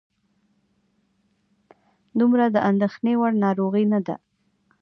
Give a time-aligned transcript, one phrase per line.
[2.19, 4.15] دومره د اندېښنې وړ ناروغي نه ده.